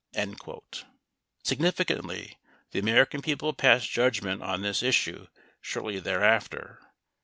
[0.15, 0.61] 27
[1.43, 2.39] Significantly,
[2.71, 5.27] the American people passed judgment on this is sue
[5.61, 6.79] shortly thereafter.